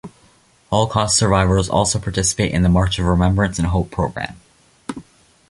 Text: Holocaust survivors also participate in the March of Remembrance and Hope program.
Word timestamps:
Holocaust 0.71 1.15
survivors 1.15 1.69
also 1.69 1.99
participate 1.99 2.53
in 2.53 2.63
the 2.63 2.69
March 2.69 2.97
of 2.97 3.05
Remembrance 3.05 3.59
and 3.59 3.67
Hope 3.67 3.91
program. 3.91 4.35